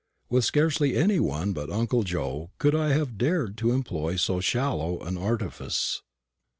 [0.31, 4.97] With scarcely any one but uncle Joe could I have dared to employ so shallow
[5.03, 6.01] an artifice.